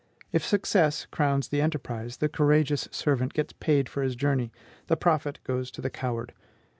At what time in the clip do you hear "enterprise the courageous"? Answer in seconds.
1.61-2.87